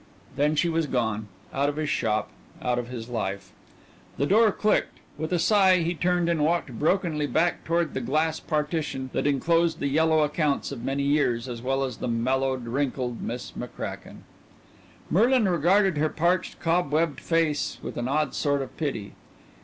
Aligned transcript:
Then 0.35 0.55
she 0.55 0.67
was 0.67 0.87
gone 0.87 1.27
out 1.53 1.69
of 1.69 1.75
his 1.75 1.87
shop 1.91 2.31
out 2.59 2.79
of 2.79 2.87
his 2.87 3.07
life. 3.07 3.51
The 4.17 4.25
door 4.25 4.51
clicked. 4.51 4.97
With 5.15 5.31
a 5.31 5.37
sigh 5.37 5.81
he 5.83 5.93
turned 5.93 6.27
and 6.27 6.43
walked 6.43 6.71
brokenly 6.71 7.27
back 7.27 7.63
toward 7.63 7.93
the 7.93 8.01
glass 8.01 8.39
partition 8.39 9.11
that 9.13 9.27
enclosed 9.27 9.77
the 9.79 9.85
yellowed 9.85 10.31
accounts 10.31 10.71
of 10.71 10.83
many 10.83 11.03
years 11.03 11.47
as 11.47 11.61
well 11.61 11.83
as 11.83 11.97
the 11.97 12.07
mellowed, 12.07 12.65
wrinkled 12.65 13.21
Miss 13.21 13.51
McCracken. 13.51 14.21
Merlin 15.11 15.47
regarded 15.47 15.97
her 15.99 16.09
parched, 16.09 16.59
cobwebbed 16.59 17.19
face 17.21 17.77
with 17.83 17.95
an 17.95 18.07
odd 18.07 18.33
sort 18.33 18.63
of 18.63 18.75
pity. 18.77 19.13